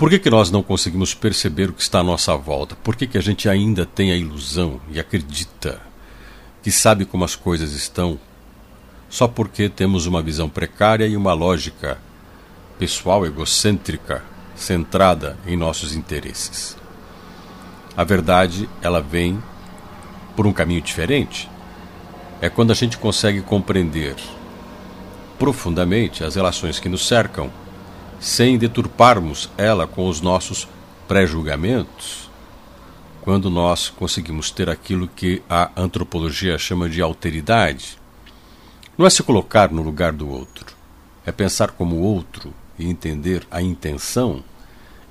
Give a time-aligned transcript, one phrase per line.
[0.00, 2.74] Por que, que nós não conseguimos perceber o que está à nossa volta?
[2.74, 5.78] Por que, que a gente ainda tem a ilusão e acredita
[6.62, 8.18] que sabe como as coisas estão
[9.10, 11.98] só porque temos uma visão precária e uma lógica
[12.78, 14.24] pessoal egocêntrica
[14.56, 16.78] centrada em nossos interesses?
[17.94, 19.38] A verdade, ela vem
[20.34, 21.46] por um caminho diferente.
[22.40, 24.16] É quando a gente consegue compreender
[25.38, 27.52] profundamente as relações que nos cercam
[28.20, 30.68] sem deturparmos ela com os nossos
[31.08, 32.30] pré-julgamentos,
[33.22, 37.98] quando nós conseguimos ter aquilo que a antropologia chama de alteridade,
[38.96, 40.76] não é se colocar no lugar do outro,
[41.24, 44.44] é pensar como o outro e entender a intenção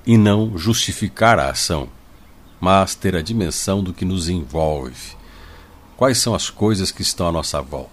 [0.06, 1.88] e não justificar a ação,
[2.60, 5.16] mas ter a dimensão do que nos envolve.
[5.96, 7.90] Quais são as coisas que estão à nossa volta?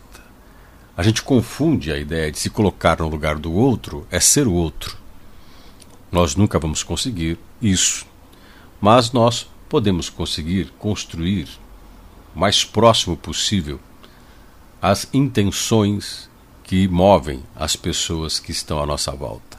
[0.96, 4.54] A gente confunde a ideia de se colocar no lugar do outro é ser o
[4.54, 4.98] outro.
[6.12, 8.06] Nós nunca vamos conseguir isso,
[8.80, 11.48] mas nós podemos conseguir construir
[12.36, 13.80] o mais próximo possível
[14.82, 16.30] as intenções
[16.64, 19.58] que movem as pessoas que estão à nossa volta.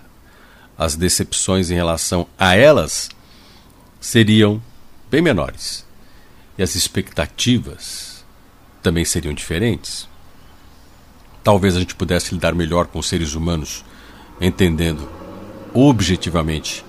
[0.77, 3.11] As decepções em relação a elas
[4.01, 4.63] seriam
[5.11, 5.85] bem menores
[6.57, 8.25] e as expectativas
[8.83, 10.09] também seriam diferentes.
[11.43, 13.85] Talvez a gente pudesse lidar melhor com seres humanos,
[14.41, 15.18] entendendo
[15.75, 16.85] objetivamente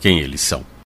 [0.00, 0.64] quem eles são.